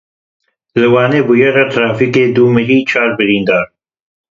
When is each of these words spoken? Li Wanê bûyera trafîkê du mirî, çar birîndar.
Li 0.79 0.87
Wanê 0.93 1.19
bûyera 1.27 1.63
trafîkê 1.73 2.25
du 2.35 2.43
mirî, 2.55 2.79
çar 2.89 3.09
birîndar. 3.17 3.65